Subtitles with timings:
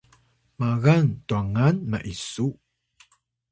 [0.59, 2.47] magan twangan m’isu